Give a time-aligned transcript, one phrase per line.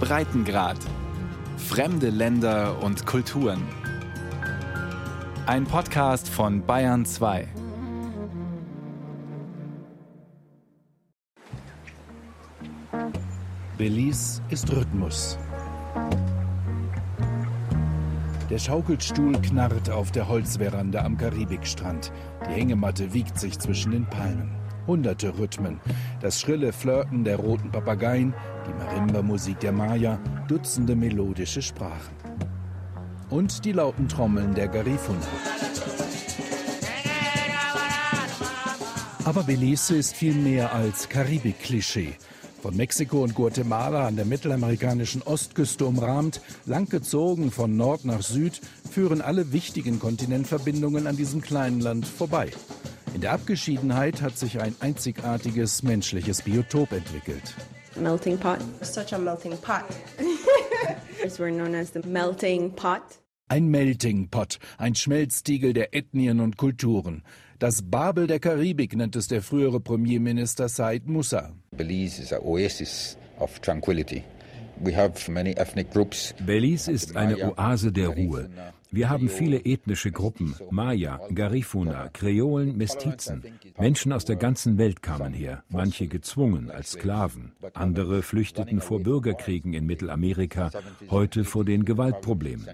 [0.00, 0.78] Breitengrad.
[1.56, 3.62] Fremde Länder und Kulturen.
[5.46, 7.48] Ein Podcast von Bayern 2.
[13.76, 15.38] Belize ist Rhythmus.
[18.50, 22.12] Der Schaukelstuhl knarrt auf der Holzveranda am Karibikstrand.
[22.46, 24.57] Die Hängematte wiegt sich zwischen den Palmen.
[24.88, 25.80] Hunderte Rhythmen.
[26.20, 28.34] Das schrille Flirten der roten Papageien,
[28.66, 30.18] die Marimba-Musik der Maya,
[30.48, 32.16] Dutzende melodische Sprachen.
[33.28, 35.20] Und die lauten Trommeln der Garifuna.
[39.26, 42.14] Aber Belize ist viel mehr als Karibik-Klischee.
[42.62, 49.20] Von Mexiko und Guatemala an der mittelamerikanischen Ostküste umrahmt, langgezogen von Nord nach Süd, führen
[49.20, 52.50] alle wichtigen Kontinentverbindungen an diesem kleinen Land vorbei.
[53.14, 57.54] In der Abgeschiedenheit hat sich ein einzigartiges menschliches Biotop entwickelt.
[57.96, 58.58] Melting pot.
[58.82, 59.84] Such a melting pot.
[61.38, 63.18] We're known as the melting pot.
[63.50, 67.22] Ein Melting Pot, ein Schmelztiegel der Ethnien und Kulturen.
[67.58, 71.54] Das Babel der Karibik nennt es der frühere Premierminister Said Musa.
[71.74, 74.22] Belize is an oasis of tranquility.
[76.46, 78.50] Belize ist eine Oase der Ruhe.
[78.90, 83.42] Wir haben viele ethnische Gruppen, Maya, Garifuna, Kreolen, Mestizen.
[83.78, 89.74] Menschen aus der ganzen Welt kamen her, manche gezwungen als Sklaven, andere flüchteten vor Bürgerkriegen
[89.74, 90.70] in Mittelamerika,
[91.10, 92.66] heute vor den Gewaltproblemen.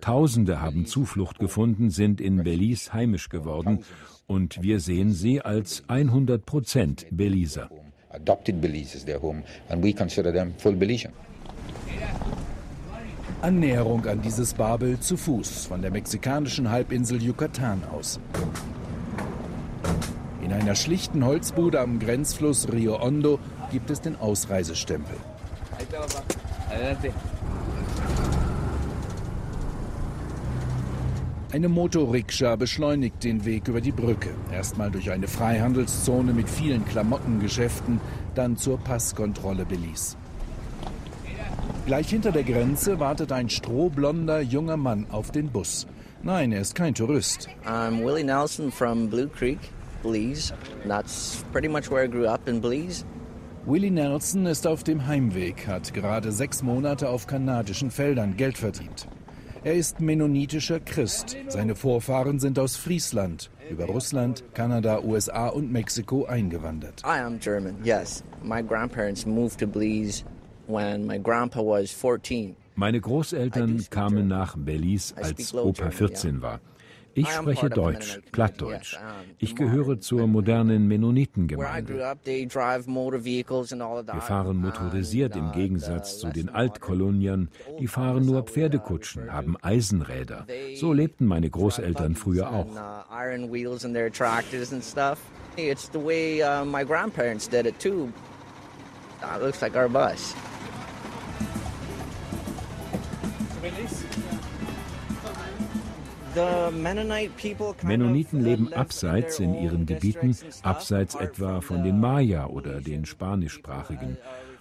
[0.00, 3.84] Tausende haben Zuflucht gefunden, sind in Belize heimisch geworden
[4.26, 7.70] und wir sehen sie als 100 Prozent Belizer.
[8.10, 11.12] Adopted Belize is their home and we consider them full Belizean.
[13.40, 18.18] Annäherung an dieses Babel zu Fuß von der mexikanischen Halbinsel Yucatan aus.
[20.42, 23.38] In einer schlichten Holzbude am Grenzfluss Rio Hondo
[23.70, 25.16] gibt es den Ausreisestempel.
[31.52, 34.30] Eine Motorrikscha beschleunigt den Weg über die Brücke.
[34.52, 38.00] Erstmal durch eine Freihandelszone mit vielen Klamottengeschäften,
[38.34, 40.16] dann zur Passkontrolle Belize.
[41.88, 45.86] Gleich hinter der Grenze wartet ein strohblonder junger Mann auf den Bus.
[46.22, 47.48] Nein, er ist kein Tourist.
[47.64, 49.58] I'm Willie Nelson from Blue Creek,
[50.02, 50.52] Belize.
[50.86, 53.06] That's pretty much where I grew up in Belize.
[53.64, 59.08] Willie Nelson ist auf dem Heimweg, hat gerade sechs Monate auf kanadischen Feldern Geld verdient.
[59.64, 61.38] Er ist mennonitischer Christ.
[61.48, 67.02] Seine Vorfahren sind aus Friesland, über Russland, Kanada, USA und Mexiko eingewandert.
[67.06, 68.22] I am German, yes.
[68.42, 70.22] My grandparents moved to Belize
[70.68, 72.54] when my grandpa was 14.
[72.76, 76.60] Meine Großeltern kamen nach Belize, als Opa 14 war.
[77.14, 78.96] Ich spreche Deutsch, Plattdeutsch.
[79.38, 81.94] Ich gehöre zur modernen Mennonitengemeinde.
[84.12, 87.48] Wir fahren motorisiert im Gegensatz zu den Altkolonien.
[87.80, 90.46] Die fahren nur Pferdekutschen, haben Eisenräder.
[90.76, 92.68] So lebten meine Großeltern früher auch.
[95.60, 98.12] It's the way uh, my grandparents did it too.
[99.20, 100.34] That looks like our bus.
[107.82, 114.18] Mennoniten leben abseits in ihren Gebieten, abseits etwa von den Maya oder den Spanischsprachigen.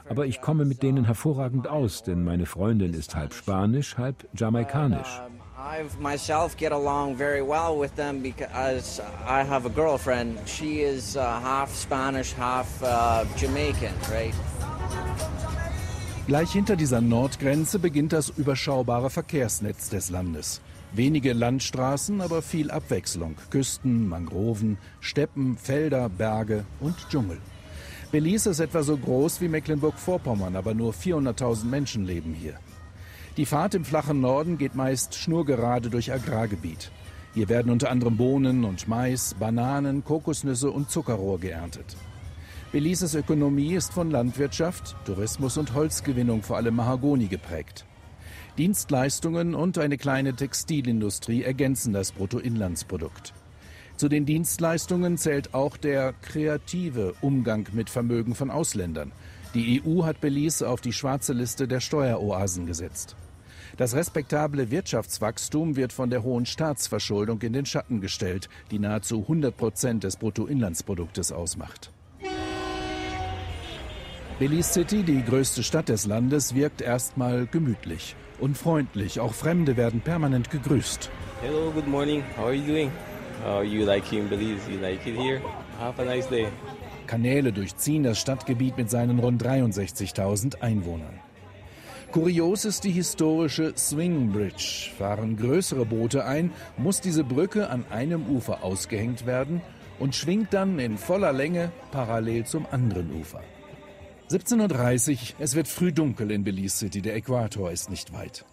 [0.10, 5.22] Aber ich komme mit denen hervorragend aus, denn meine Freundin ist halb Spanisch, halb Jamaikanisch.
[5.60, 10.38] I myself get along very well with them because I have a girlfriend.
[10.46, 14.36] She is uh, half Spanish, half uh, Jamaican, right?
[16.28, 20.62] Gleich hinter dieser Nordgrenze beginnt das überschaubare Verkehrsnetz des Landes.
[20.94, 23.36] Wenige Landstraßen, aber viel Abwechslung.
[23.50, 27.40] Küsten, Mangroven, Steppen, Felder, Berge und Dschungel.
[28.12, 32.60] Belize ist etwa so groß wie Mecklenburg-Vorpommern, aber nur 400.000 Menschen leben hier.
[33.38, 36.90] Die Fahrt im flachen Norden geht meist schnurgerade durch Agrargebiet.
[37.36, 41.96] Hier werden unter anderem Bohnen und Mais, Bananen, Kokosnüsse und Zuckerrohr geerntet.
[42.72, 47.86] Belises Ökonomie ist von Landwirtschaft, Tourismus und Holzgewinnung, vor allem Mahagoni, geprägt.
[48.58, 53.36] Dienstleistungen und eine kleine Textilindustrie ergänzen das Bruttoinlandsprodukt.
[53.98, 59.12] Zu den Dienstleistungen zählt auch der kreative Umgang mit Vermögen von Ausländern.
[59.54, 63.16] Die EU hat Belize auf die schwarze Liste der Steueroasen gesetzt.
[63.78, 69.56] Das respektable Wirtschaftswachstum wird von der hohen Staatsverschuldung in den Schatten gestellt, die nahezu 100
[69.56, 71.92] Prozent des Bruttoinlandsproduktes ausmacht.
[74.40, 79.20] Belize City, die größte Stadt des Landes, wirkt erstmal gemütlich und freundlich.
[79.20, 81.12] Auch Fremde werden permanent gegrüßt.
[81.42, 82.24] Hello, good morning.
[82.36, 82.92] How are you doing?
[83.48, 84.70] Oh, you like in Belize?
[84.72, 85.40] You like it here?
[85.80, 86.48] Have a nice day.
[87.06, 91.27] Kanäle durchziehen das Stadtgebiet mit seinen rund 63.000 Einwohnern.
[92.12, 94.90] Kurios ist die historische Swing Bridge.
[94.98, 99.62] Fahren größere Boote ein, muss diese Brücke an einem Ufer ausgehängt werden
[100.00, 103.44] und schwingt dann in voller Länge parallel zum anderen Ufer.
[104.30, 108.46] 17.30 Uhr, es wird früh dunkel in Belize City, der Äquator ist nicht weit.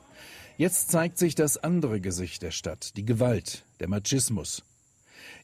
[0.56, 4.64] Jetzt zeigt sich das andere Gesicht der Stadt, die Gewalt, der Machismus.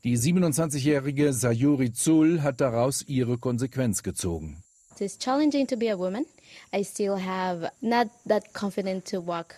[0.04, 4.62] Die 27-jährige Sayuri Zul hat daraus ihre Konsequenz gezogen.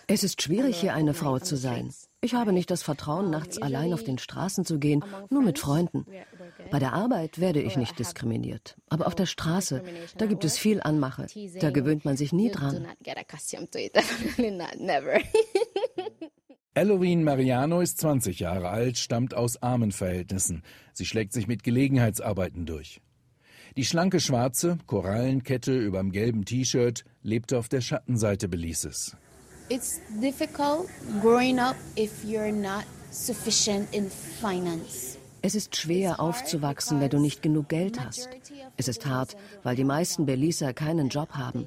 [0.07, 1.93] Es ist schwierig, hier eine Frau zu sein.
[2.21, 6.05] Ich habe nicht das Vertrauen, nachts allein auf den Straßen zu gehen, nur mit Freunden.
[6.71, 8.77] Bei der Arbeit werde ich nicht diskriminiert.
[8.87, 9.83] Aber auf der Straße,
[10.17, 11.27] da gibt es viel Anmache.
[11.59, 12.87] Da gewöhnt man sich nie dran.
[16.73, 20.63] Eloine Mariano ist 20 Jahre alt, stammt aus armen Verhältnissen.
[20.93, 23.01] Sie schlägt sich mit Gelegenheitsarbeiten durch.
[23.75, 29.17] Die schlanke schwarze Korallenkette überm gelben T-Shirt lebt auf der Schattenseite Belises.
[29.69, 30.87] It's difficult
[31.21, 35.17] growing up if you're not sufficient in finance.
[35.41, 38.29] Es ist schwer aufzuwachsen, wenn du nicht genug Geld hast.
[38.77, 41.65] Es ist hart, weil die meisten Belizer keinen Job haben.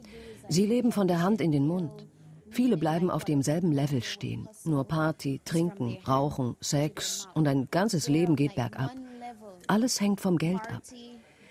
[0.49, 2.06] Sie leben von der Hand in den Mund.
[2.50, 4.49] Viele bleiben auf demselben Level stehen.
[4.64, 8.93] Nur Party, Trinken, Rauchen, Sex und ein ganzes Leben geht bergab.
[9.67, 10.82] Alles hängt vom Geld ab.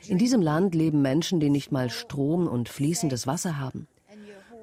[0.07, 3.87] In diesem Land leben Menschen, die nicht mal Strom und fließendes Wasser haben.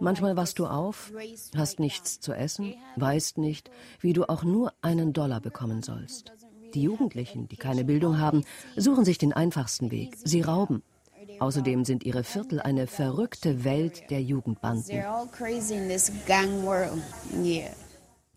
[0.01, 1.13] Manchmal wachst du auf,
[1.57, 6.33] hast nichts zu essen, weißt nicht, wie du auch nur einen Dollar bekommen sollst.
[6.75, 8.45] Die Jugendlichen, die keine Bildung haben,
[8.77, 10.17] suchen sich den einfachsten Weg.
[10.25, 10.83] Sie rauben.
[11.39, 15.03] Außerdem sind ihre Viertel eine verrückte Welt der Jugendbanden.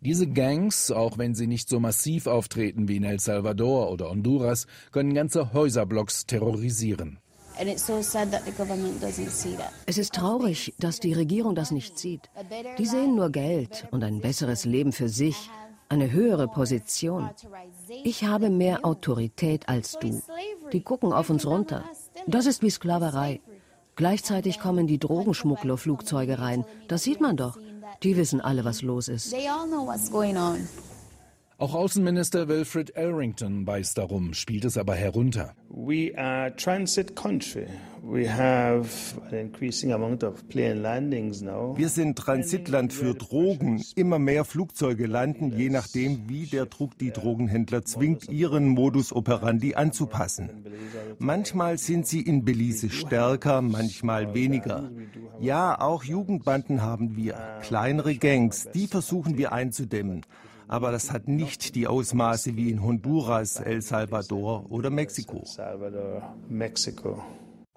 [0.06, 4.68] Diese Gangs, auch wenn sie nicht so massiv auftreten wie in El Salvador oder Honduras,
[4.92, 7.18] können ganze Häuserblocks terrorisieren.
[9.88, 12.30] Es ist traurig, dass die Regierung das nicht sieht.
[12.78, 15.50] Die sehen nur Geld und ein besseres Leben für sich,
[15.90, 17.32] eine höhere Position.
[18.04, 20.22] Ich habe mehr Autorität als du.
[20.72, 21.84] Die gucken auf uns runter.
[22.28, 23.42] Das ist wie Sklaverei.
[23.96, 26.64] Gleichzeitig kommen die Drogenschmugglerflugzeuge rein.
[26.90, 27.58] Das sieht man doch.
[28.04, 29.36] Die wissen alle, was los ist.
[31.58, 35.54] Auch Außenminister Wilfred Arrington beißt darum, spielt es aber herunter.
[35.70, 37.68] We are transit country.
[38.04, 38.90] We have
[39.32, 41.74] an increasing amount of plane landings now.
[41.78, 43.82] Wir sind Transitland für Drogen.
[43.96, 49.76] Immer mehr Flugzeuge landen, je nachdem, wie der Druck die Drogenhändler zwingt, ihren Modus operandi
[49.76, 50.66] anzupassen.
[51.20, 54.92] Manchmal sind sie in Belize stärker, manchmal weniger.
[55.40, 60.24] Ja, auch Jugendbanden haben wir, kleinere Gangs, die versuchen wir einzudämmen
[60.68, 65.44] aber das hat nicht die Ausmaße wie in Honduras, El Salvador oder Mexiko.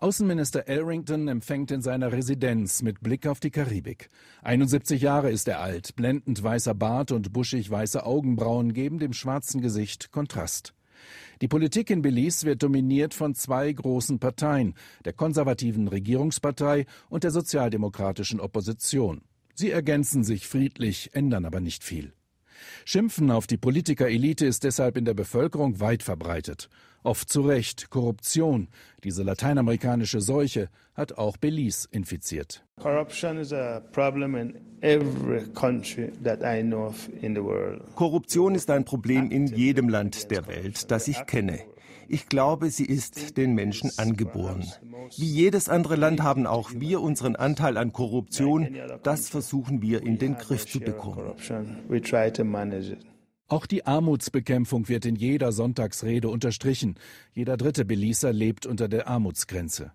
[0.01, 4.11] Außenminister Elrington empfängt in seiner Residenz mit Blick auf die Karibik.
[4.43, 9.61] 71 Jahre ist er alt, blendend weißer Bart und buschig weiße Augenbrauen geben dem schwarzen
[9.61, 10.73] Gesicht Kontrast.
[11.41, 14.75] Die Politik in Belize wird dominiert von zwei großen Parteien,
[15.05, 19.23] der konservativen Regierungspartei und der sozialdemokratischen Opposition.
[19.55, 22.13] Sie ergänzen sich friedlich, ändern aber nicht viel.
[22.85, 26.69] Schimpfen auf die Politikerelite ist deshalb in der Bevölkerung weit verbreitet.
[27.03, 27.91] Oft zu Recht.
[27.91, 28.69] Korruption,
[29.05, 32.65] diese lateinamerikanische Seuche, hat auch Belize infiziert.
[37.95, 41.61] Korruption ist ein Problem in jedem Land der Welt, das ich kenne.
[42.11, 44.65] Ich glaube, sie ist den Menschen angeboren.
[45.17, 48.77] Wie jedes andere Land haben auch wir unseren Anteil an Korruption.
[49.03, 51.35] Das versuchen wir in den Griff zu bekommen.
[53.51, 56.99] Auch die Armutsbekämpfung wird in jeder Sonntagsrede unterstrichen.
[57.35, 59.93] Jeder dritte Belizer lebt unter der Armutsgrenze.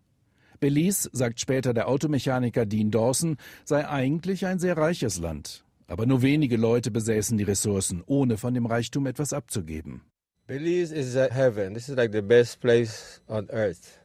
[0.60, 5.66] Belize, sagt später der Automechaniker Dean Dawson, sei eigentlich ein sehr reiches Land.
[5.88, 10.02] Aber nur wenige Leute besäßen die Ressourcen, ohne von dem Reichtum etwas abzugeben.
[10.46, 11.74] Belize is a heaven.
[11.74, 14.00] This is like the best place on earth.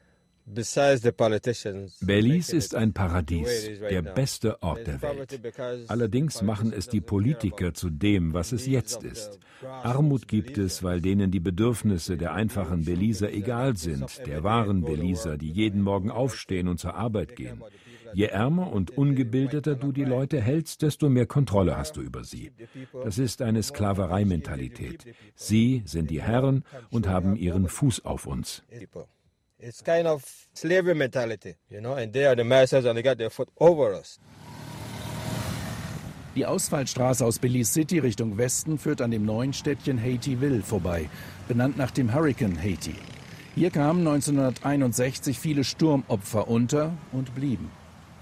[2.01, 5.41] Belize ist ein Paradies, der beste Ort der Welt.
[5.89, 9.39] Allerdings machen es die Politiker zu dem, was es jetzt ist.
[9.83, 15.37] Armut gibt es, weil denen die Bedürfnisse der einfachen Belizer egal sind, der wahren Belizer,
[15.37, 17.63] die jeden Morgen aufstehen und zur Arbeit gehen.
[18.15, 22.53] Je ärmer und ungebildeter du die Leute hältst, desto mehr Kontrolle hast du über sie.
[23.05, 25.07] Das ist eine Sklavereimentalität.
[25.35, 28.63] Sie sind die Herren und haben ihren Fuß auf uns.
[29.61, 30.23] It's kind of
[30.55, 33.99] slavery mentality, you know, and they are the masters and they got their foot over
[33.99, 34.21] us.
[36.37, 41.11] Die Ausfallstraße aus Belize City Richtung Westen führt an dem neuen Städtchen Haitieville vorbei,
[41.49, 42.95] benannt nach dem Hurricane Haiti.
[43.57, 47.73] Hier kamen 1961 viele Sturmopfer unter und blieben.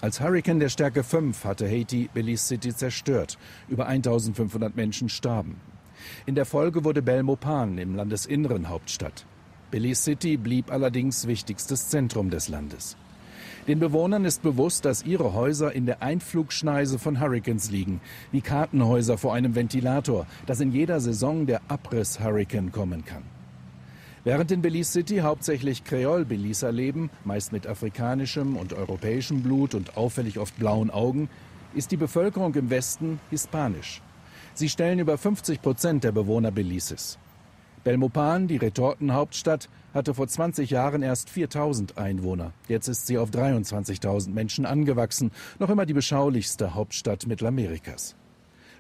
[0.02, 3.38] Als Hurricane der Stärke 5 hatte Haiti Belize City zerstört.
[3.68, 5.56] Über 1500 Menschen starben.
[6.26, 9.24] In der Folge wurde Belmopan im Landesinneren Hauptstadt.
[9.70, 12.98] Belize City blieb allerdings wichtigstes Zentrum des Landes.
[13.66, 18.00] Den Bewohnern ist bewusst, dass ihre Häuser in der Einflugschneise von Hurricanes liegen,
[18.32, 23.22] wie Kartenhäuser vor einem Ventilator, dass in jeder Saison der Abriss-Hurricane kommen kann.
[24.26, 30.40] Während in Belize City hauptsächlich Kreol-Belizer leben, meist mit afrikanischem und europäischem Blut und auffällig
[30.40, 31.28] oft blauen Augen,
[31.76, 34.02] ist die Bevölkerung im Westen hispanisch.
[34.52, 37.21] Sie stellen über 50 Prozent der Bewohner Belizes.
[37.85, 42.52] Belmopan, die Retortenhauptstadt, hatte vor 20 Jahren erst 4000 Einwohner.
[42.66, 45.30] Jetzt ist sie auf 23.000 Menschen angewachsen,
[45.61, 48.16] noch immer die beschaulichste Hauptstadt Mittelamerikas.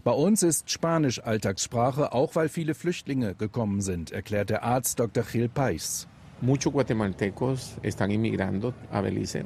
[0.06, 5.24] Bei uns ist Spanisch Alltagssprache, auch weil viele Flüchtlinge gekommen sind, erklärt der Arzt Dr.
[5.24, 6.06] Gil Pais.
[6.40, 9.44] Muchos guatemaltecos están inmigrando a Belice.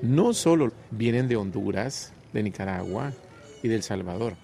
[0.00, 3.12] No solo vienen de Honduras, de Nicaragua,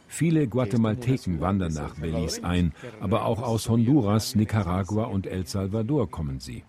[0.08, 6.40] Viele Guatemalteken wandern nach Belize ein, aber auch aus Honduras, Nicaragua und El Salvador kommen
[6.40, 6.64] sie.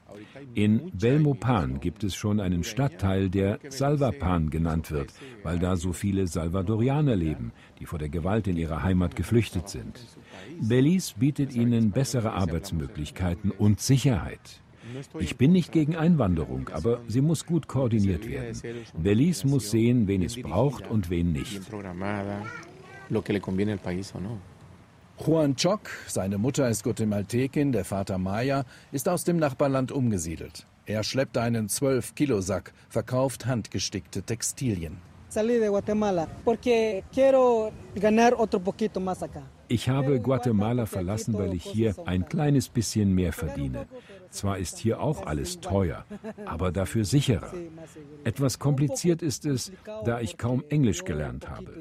[0.55, 6.27] In Belmopan gibt es schon einen Stadtteil, der Salvapan genannt wird, weil da so viele
[6.27, 9.99] Salvadorianer leben, die vor der Gewalt in ihrer Heimat geflüchtet sind.
[10.61, 14.61] Belize bietet ihnen bessere Arbeitsmöglichkeiten und Sicherheit.
[15.19, 18.57] Ich bin nicht gegen Einwanderung, aber sie muss gut koordiniert werden.
[18.97, 21.59] Belize muss sehen, wen es braucht und wen nicht.
[25.17, 30.67] Juan Choc, seine Mutter ist Guatemaltekin, der Vater Maya, ist aus dem Nachbarland umgesiedelt.
[30.85, 34.97] Er schleppt einen 12-Kilo-Sack, verkauft handgestickte Textilien.
[39.67, 43.87] Ich habe Guatemala verlassen, weil ich hier ein kleines bisschen mehr verdiene.
[44.29, 46.05] Zwar ist hier auch alles teuer,
[46.45, 47.51] aber dafür sicherer.
[48.23, 49.71] Etwas kompliziert ist es,
[50.03, 51.73] da ich kaum Englisch gelernt habe.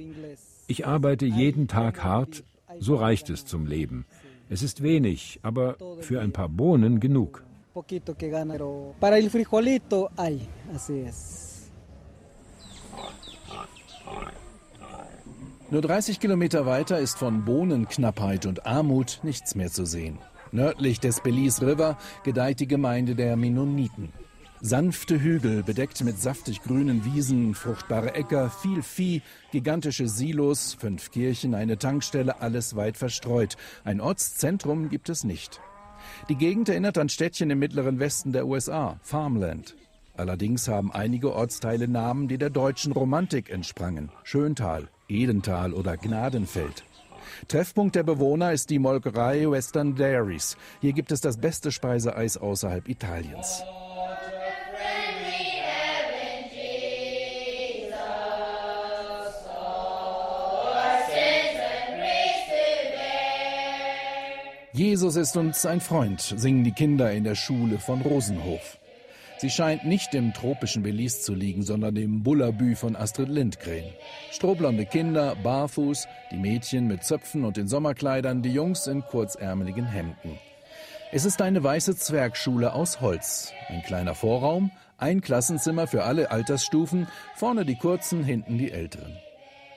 [0.67, 2.43] Ich arbeite jeden Tag hart,
[2.78, 4.07] so reicht es zum Leben.
[4.49, 7.45] Es ist wenig, aber für ein paar Bohnen genug.
[15.71, 20.19] Nur 30 Kilometer weiter ist von Bohnenknappheit und Armut nichts mehr zu sehen.
[20.52, 24.12] Nördlich des Belize River gedeiht die Gemeinde der Mennoniten.
[24.61, 29.21] Sanfte Hügel, bedeckt mit saftig grünen Wiesen, fruchtbare Äcker, viel Vieh,
[29.53, 33.57] gigantische Silos, fünf Kirchen, eine Tankstelle, alles weit verstreut.
[33.85, 35.61] Ein Ortszentrum gibt es nicht.
[36.29, 39.77] Die Gegend erinnert an Städtchen im mittleren Westen der USA, Farmland.
[40.17, 44.11] Allerdings haben einige Ortsteile Namen, die der deutschen Romantik entsprangen.
[44.23, 46.85] Schöntal, Edental oder Gnadenfeld.
[47.49, 50.57] Treffpunkt der Bewohner ist die Molkerei Western Dairies.
[50.81, 53.63] Hier gibt es das beste Speiseeis außerhalb Italiens.
[64.75, 68.81] Jesus ist uns ein Freund, singen die Kinder in der Schule von Rosenhof.
[69.38, 73.85] Sie scheint nicht im tropischen Belize zu liegen, sondern im Bullabü von Astrid Lindgren.
[74.33, 80.40] Strohblonde Kinder, barfuß, die Mädchen mit Zöpfen und in Sommerkleidern, die Jungs in kurzärmeligen Hemden.
[81.12, 83.52] Es ist eine weiße Zwergschule aus Holz.
[83.69, 89.16] Ein kleiner Vorraum, ein Klassenzimmer für alle Altersstufen, vorne die kurzen, hinten die älteren.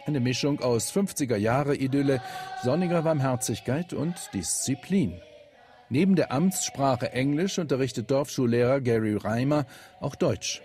[0.07, 2.21] Eine Mischung aus 50er Jahre Idylle,
[2.63, 5.19] sonniger Barmherzigkeit und Disziplin.
[5.89, 9.65] Neben der Amtssprache Englisch unterrichtet Dorfschullehrer Gary Reimer
[9.99, 10.61] auch Deutsch.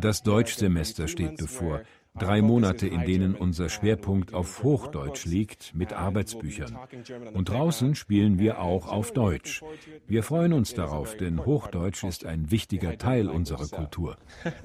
[0.00, 1.82] Das Deutschsemester steht bevor.
[2.16, 6.76] Drei Monate, in denen unser Schwerpunkt auf Hochdeutsch liegt, mit Arbeitsbüchern.
[7.34, 9.62] Und draußen spielen wir auch auf Deutsch.
[10.06, 14.16] Wir freuen uns darauf, denn Hochdeutsch ist ein wichtiger Teil unserer Kultur.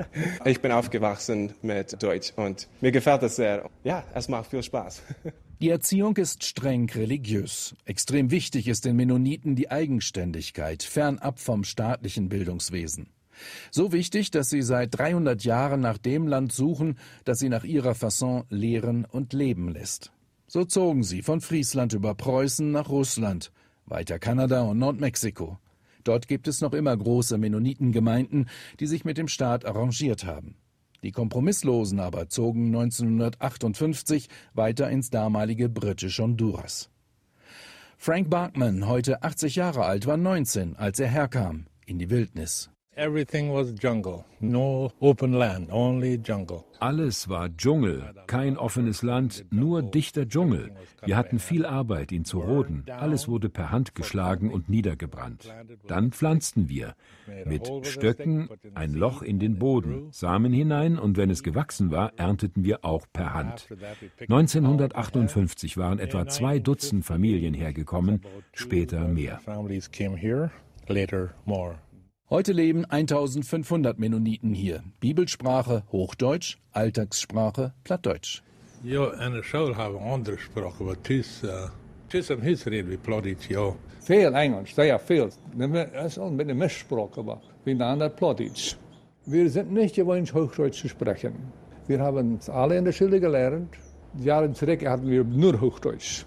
[0.45, 3.69] Ich bin aufgewachsen mit Deutsch und mir gefällt es sehr.
[3.83, 5.01] Ja, es macht viel Spaß.
[5.61, 7.75] Die Erziehung ist streng religiös.
[7.85, 13.07] Extrem wichtig ist den Mennoniten die Eigenständigkeit, fernab vom staatlichen Bildungswesen.
[13.71, 17.95] So wichtig, dass sie seit 300 Jahren nach dem Land suchen, das sie nach ihrer
[17.95, 20.11] Fasson lehren und leben lässt.
[20.47, 23.51] So zogen sie von Friesland über Preußen nach Russland,
[23.85, 25.57] weiter Kanada und Nordmexiko.
[26.03, 28.49] Dort gibt es noch immer große Mennonitengemeinden,
[28.79, 30.55] die sich mit dem Staat arrangiert haben.
[31.01, 36.89] Die Kompromisslosen aber zogen 1958 weiter ins damalige britische Honduras.
[37.97, 42.69] Frank Barkman, heute 80 Jahre alt, war 19, als er herkam in die Wildnis.
[42.95, 44.23] Everything was jungle.
[44.39, 46.63] No open land, only jungle.
[46.79, 50.71] Alles war Dschungel, kein offenes Land, nur dichter Dschungel.
[51.03, 52.85] Wir hatten viel Arbeit, ihn zu roden.
[52.89, 55.51] Alles wurde per Hand geschlagen und niedergebrannt.
[55.87, 56.93] Dann pflanzten wir
[57.45, 62.63] mit Stöcken ein Loch in den Boden, Samen hinein und wenn es gewachsen war, ernteten
[62.63, 63.69] wir auch per Hand.
[64.19, 68.21] 1958 waren etwa zwei Dutzend Familien hergekommen,
[68.53, 69.39] später mehr.
[72.33, 74.81] Heute leben 1500 Mennoniten hier.
[74.99, 78.41] Bibelsprache Hochdeutsch, Alltagssprache Plattdeutsch.
[78.83, 81.45] Ja, en själv har andra språk, men tyst,
[82.09, 83.75] tyst som hus reder vi plattdeutsch, ja.
[84.07, 85.29] Veel Engels, det är fel.
[85.53, 88.77] Det är med det Mischspråk, aber wir lernen Plattdeutsch.
[89.25, 91.33] Wir sind nicht gewohnt, Hochdeutsch zu sprechen.
[91.87, 93.75] Wir haben es alle in der Schule gelernt.
[94.23, 96.25] Jahre zurück hatten wir nur Hochdeutsch.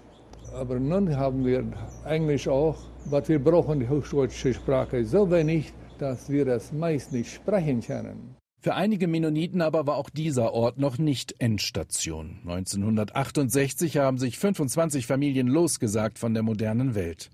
[0.53, 1.65] Aber nun haben wir
[2.05, 7.33] Englisch auch, aber wir brauchen die hochdeutsche Sprache so wenig, dass wir das meist nicht
[7.33, 8.35] sprechen können.
[8.59, 12.39] Für einige Mennoniten aber war auch dieser Ort noch nicht Endstation.
[12.45, 17.29] 1968 haben sich 25 Familien losgesagt von der modernen Welt.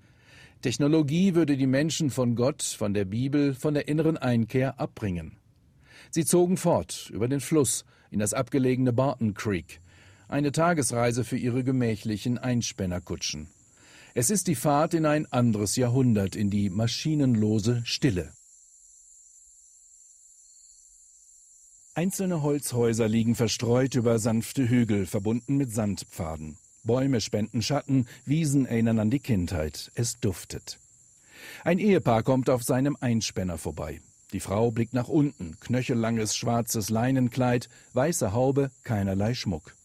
[0.62, 5.38] Technologie würde die Menschen von Gott, von der Bibel, von der inneren Einkehr abbringen.
[6.12, 9.82] Sie zogen fort über den Fluss in das abgelegene Barton Creek.
[10.28, 13.48] Eine Tagesreise für ihre gemächlichen Einspännerkutschen.
[14.14, 18.32] Es ist die Fahrt in ein anderes Jahrhundert, in die maschinenlose Stille.
[21.96, 26.58] Einzelne Holzhäuser liegen verstreut über sanfte Hügel, verbunden mit Sandpfaden.
[26.84, 29.92] Bäume spenden Schatten, Wiesen erinnern an die Kindheit.
[29.94, 30.80] Es duftet.
[31.64, 34.02] Ein Ehepaar kommt auf seinem Einspänner vorbei.
[34.32, 39.76] Die Frau blickt nach unten, knöchellanges schwarzes Leinenkleid, weiße Haube, keinerlei Schmuck.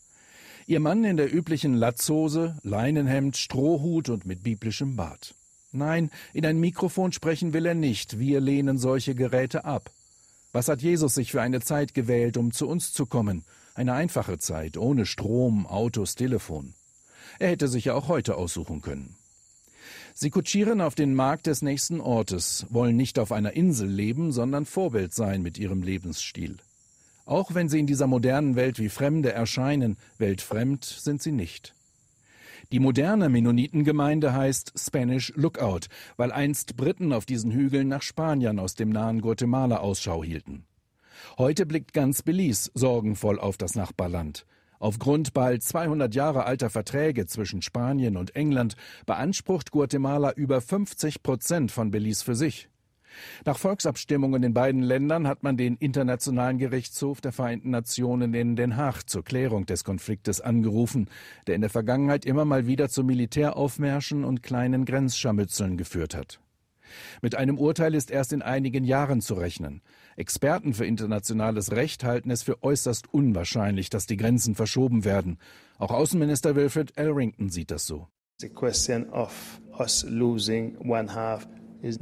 [0.66, 5.34] Ihr Mann in der üblichen Latzhose, Leinenhemd, Strohhut und mit biblischem Bart.
[5.72, 9.90] Nein, in ein Mikrofon sprechen will er nicht, wir lehnen solche Geräte ab.
[10.52, 13.44] Was hat Jesus sich für eine Zeit gewählt, um zu uns zu kommen?
[13.74, 16.74] Eine einfache Zeit, ohne Strom, Autos, Telefon.
[17.38, 19.14] Er hätte sich ja auch heute aussuchen können.
[20.14, 24.64] Sie kutschieren auf den Markt des nächsten Ortes, wollen nicht auf einer Insel leben, sondern
[24.64, 26.56] Vorbild sein mit ihrem Lebensstil.
[27.24, 31.74] Auch wenn sie in dieser modernen Welt wie Fremde erscheinen, weltfremd sind sie nicht.
[32.72, 38.74] Die moderne Mennonitengemeinde heißt Spanish Lookout, weil einst Briten auf diesen Hügeln nach Spaniern aus
[38.74, 40.64] dem nahen Guatemala Ausschau hielten.
[41.36, 44.46] Heute blickt ganz Belize sorgenvoll auf das Nachbarland.
[44.80, 51.72] Aufgrund bald 200 Jahre alter Verträge zwischen Spanien und England beansprucht Guatemala über 50 Prozent
[51.72, 52.68] von Belize für sich.
[53.44, 58.76] Nach Volksabstimmungen in beiden Ländern hat man den Internationalen Gerichtshof der Vereinten Nationen in Den
[58.76, 61.08] Haag zur Klärung des Konfliktes angerufen,
[61.46, 66.40] der in der Vergangenheit immer mal wieder zu Militäraufmärschen und kleinen Grenzscharmützeln geführt hat.
[67.22, 69.82] Mit einem Urteil ist erst in einigen Jahren zu rechnen.
[70.16, 75.38] Experten für internationales Recht halten es für äußerst unwahrscheinlich, dass die Grenzen verschoben werden.
[75.78, 78.08] Auch Außenminister Wilfred Elrington sieht das so.
[78.40, 81.48] The question of us losing one half
[81.80, 81.98] es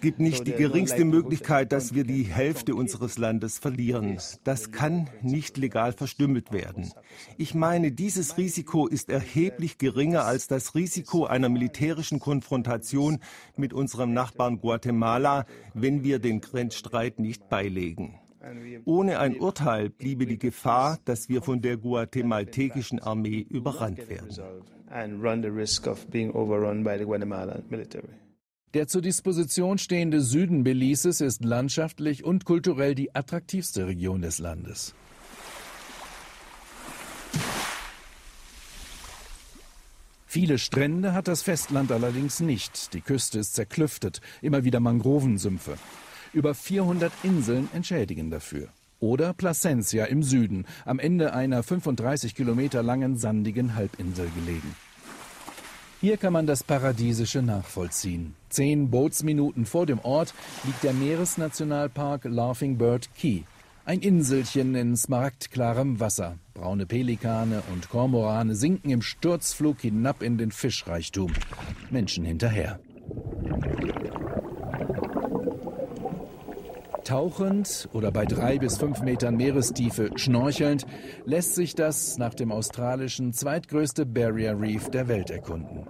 [0.00, 4.18] gibt nicht die geringste Möglichkeit, dass wir die Hälfte unseres Landes verlieren.
[4.44, 6.90] Das kann nicht legal verstümmelt werden.
[7.36, 13.18] Ich meine, dieses Risiko ist erheblich geringer als das Risiko einer militärischen Konfrontation
[13.56, 15.44] mit unserem Nachbarn Guatemala,
[15.74, 18.18] wenn wir den Grenzstreit nicht beilegen.
[18.86, 24.30] Ohne ein Urteil bliebe die Gefahr, dass wir von der guatemaltekischen Armee überrannt werden
[24.90, 28.14] and run the risk of being overrun by the Guatemalan military.
[28.74, 34.94] Der zur Disposition stehende Süden Belises ist landschaftlich und kulturell die attraktivste Region des Landes.
[40.26, 42.94] Viele Strände hat das Festland allerdings nicht.
[42.94, 45.76] Die Küste ist zerklüftet, immer wieder Mangrovensümpfe.
[46.32, 48.68] Über 400 Inseln entschädigen dafür.
[49.00, 54.74] Oder Plasencia im Süden, am Ende einer 35 Kilometer langen sandigen Halbinsel gelegen.
[56.00, 58.34] Hier kann man das Paradiesische nachvollziehen.
[58.48, 60.32] Zehn Bootsminuten vor dem Ort
[60.64, 63.42] liegt der Meeresnationalpark Laughing Bird Key.
[63.84, 66.38] Ein Inselchen in smaragdklarem Wasser.
[66.54, 71.32] Braune Pelikane und Kormorane sinken im Sturzflug hinab in den Fischreichtum.
[71.90, 72.78] Menschen hinterher.
[77.04, 80.86] Tauchend oder bei drei bis fünf Metern Meerestiefe schnorchelnd
[81.24, 85.86] lässt sich das nach dem australischen zweitgrößte Barrier Reef der Welt erkunden.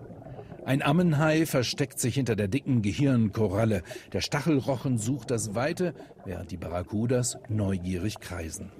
[0.64, 3.82] Ein Ammenhai versteckt sich hinter der dicken Gehirnkoralle.
[4.12, 5.94] Der Stachelrochen sucht das Weite,
[6.24, 8.70] während die Barracudas neugierig kreisen.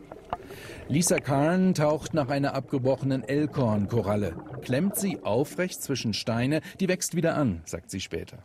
[0.88, 7.37] Lisa Karn taucht nach einer abgebrochenen Elkhornkoralle, klemmt sie aufrecht zwischen Steine, die wächst wieder
[7.37, 8.38] an, sagt sie später.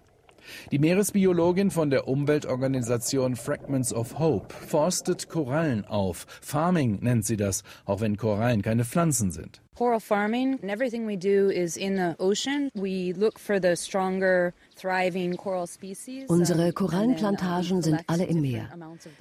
[0.72, 6.26] Die Meeresbiologin von der Umweltorganisation Fragments of Hope forstet Korallen auf.
[6.42, 9.62] Farming nennt sie das, auch wenn Korallen keine Pflanzen sind.
[9.76, 12.72] Coral farming, and everything we do is in the ocean.
[12.76, 16.30] We look for the stronger, thriving coral species.
[16.30, 18.70] Unsere Korallenplantagen sind alle im Meer.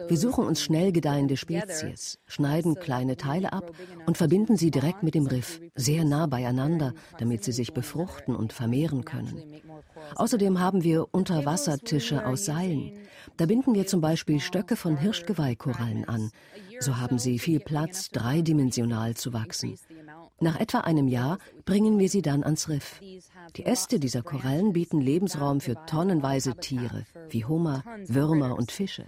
[0.07, 3.73] Wir suchen uns schnell gedeihende Spezies, schneiden kleine Teile ab
[4.07, 8.53] und verbinden sie direkt mit dem Riff, sehr nah beieinander, damit sie sich befruchten und
[8.53, 9.43] vermehren können.
[10.17, 12.93] Außerdem haben wir Unterwassertische aus Seilen.
[13.37, 16.31] Da binden wir zum Beispiel Stöcke von Hirschgeweihkorallen an.
[16.81, 19.79] So haben sie viel Platz, dreidimensional zu wachsen.
[20.41, 23.01] Nach etwa einem Jahr bringen wir sie dann ans Riff.
[23.57, 29.07] Die Äste dieser Korallen bieten Lebensraum für tonnenweise Tiere wie Hummer, Würmer und Fische.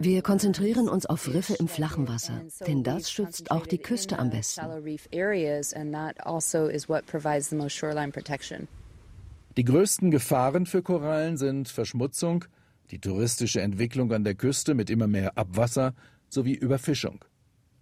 [0.00, 4.30] Wir konzentrieren uns auf Riffe im flachen Wasser, denn das schützt auch die Küste am
[4.30, 4.66] besten.
[9.58, 12.44] Die größten Gefahren für Korallen sind Verschmutzung,
[12.92, 15.94] die touristische Entwicklung an der Küste mit immer mehr Abwasser
[16.28, 17.24] sowie Überfischung.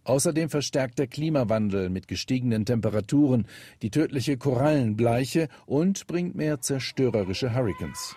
[0.05, 3.47] Außerdem verstärkt der Klimawandel mit gestiegenen Temperaturen
[3.83, 8.17] die tödliche Korallenbleiche und bringt mehr zerstörerische Hurrikans.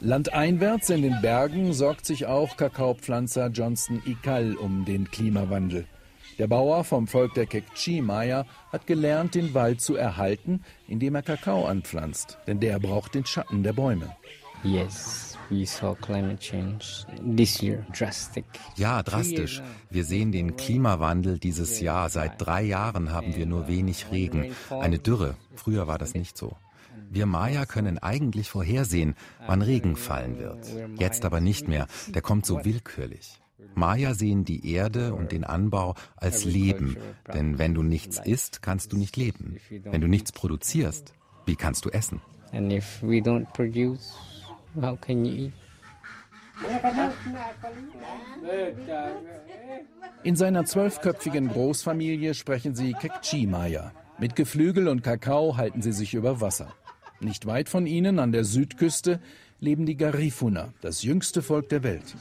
[0.00, 5.86] Landeinwärts in den Bergen sorgt sich auch Kakaopflanzer Johnston Ikal um den Klimawandel.
[6.38, 11.66] Der Bauer vom Volk der Kekchi-Maya hat gelernt, den Wald zu erhalten, indem er Kakao
[11.66, 14.16] anpflanzt, denn der braucht den Schatten der Bäume.
[14.64, 15.36] Yes.
[18.76, 19.62] Ja, drastisch.
[19.90, 22.08] Wir sehen den Klimawandel dieses Jahr.
[22.08, 24.54] Seit drei Jahren haben wir nur wenig Regen.
[24.70, 25.36] Eine Dürre.
[25.54, 26.56] Früher war das nicht so.
[27.10, 29.14] Wir Maya können eigentlich vorhersehen,
[29.46, 30.66] wann Regen fallen wird.
[30.98, 31.86] Jetzt aber nicht mehr.
[32.08, 33.42] Der kommt so willkürlich.
[33.74, 36.96] Maya sehen die Erde und den Anbau als Leben,
[37.32, 39.56] denn wenn du nichts isst, kannst du nicht leben.
[39.70, 41.14] Wenn du nichts produzierst,
[41.46, 42.20] wie kannst du essen?
[43.52, 44.14] Produce?
[50.22, 53.92] In seiner zwölfköpfigen Großfamilie sprechen sie Kekchi-Maya.
[54.18, 56.72] Mit Geflügel und Kakao halten sie sich über Wasser.
[57.20, 59.20] Nicht weit von ihnen, an der Südküste,
[59.58, 62.14] leben die Garifuna, das jüngste Volk der Welt.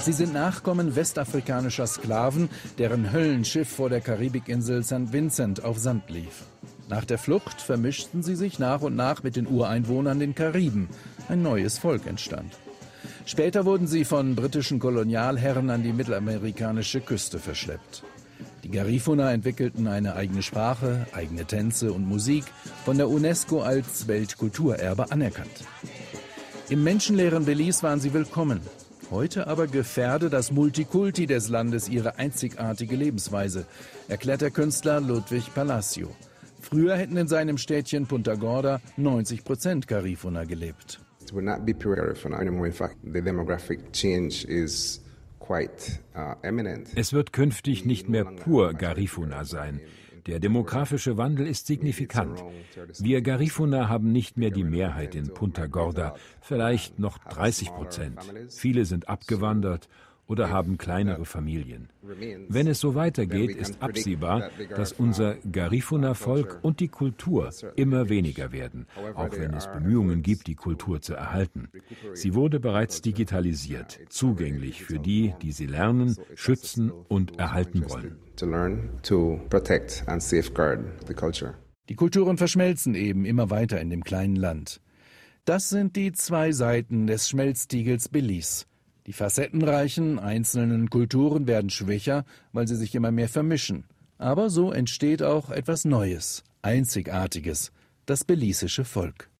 [0.00, 5.12] Sie sind Nachkommen westafrikanischer Sklaven, deren Höllenschiff vor der Karibikinsel St.
[5.12, 6.44] Vincent auf Sand lief.
[6.88, 10.88] Nach der Flucht vermischten sie sich nach und nach mit den Ureinwohnern den Kariben.
[11.28, 12.52] Ein neues Volk entstand.
[13.26, 18.02] Später wurden sie von britischen Kolonialherren an die mittelamerikanische Küste verschleppt.
[18.64, 22.44] Die Garifuna entwickelten eine eigene Sprache, eigene Tänze und Musik,
[22.84, 25.64] von der UNESCO als Weltkulturerbe anerkannt.
[26.70, 28.60] Im menschenleeren Belize waren sie willkommen.
[29.10, 33.64] Heute aber gefährde das Multikulti des Landes ihre einzigartige Lebensweise,
[34.06, 36.14] erklärt der Künstler Ludwig Palacio.
[36.60, 41.00] Früher hätten in seinem Städtchen Punta Gorda 90 Prozent Garifuna gelebt.
[41.32, 41.40] Uh,
[46.94, 49.80] es wird künftig nicht mehr pur Garifuna sein.
[50.26, 52.42] Der demografische Wandel ist signifikant.
[52.98, 58.20] Wir Garifuna haben nicht mehr die Mehrheit in Punta Gorda, vielleicht noch 30 Prozent.
[58.48, 59.88] Viele sind abgewandert
[60.28, 61.88] oder haben kleinere Familien.
[62.02, 68.86] Wenn es so weitergeht, ist absehbar, dass unser Garifuna-Volk und die Kultur immer weniger werden,
[69.14, 71.68] auch wenn es Bemühungen gibt, die Kultur zu erhalten.
[72.12, 78.18] Sie wurde bereits digitalisiert, zugänglich für die, die sie lernen, schützen und erhalten wollen.
[81.88, 84.82] Die Kulturen verschmelzen eben immer weiter in dem kleinen Land.
[85.46, 88.66] Das sind die zwei Seiten des Schmelztiegels Belize.
[89.08, 93.86] Die facettenreichen einzelnen Kulturen werden schwächer, weil sie sich immer mehr vermischen.
[94.18, 97.72] Aber so entsteht auch etwas Neues, Einzigartiges,
[98.04, 99.30] das belisische Volk.